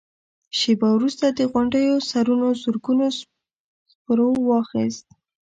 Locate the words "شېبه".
0.59-0.87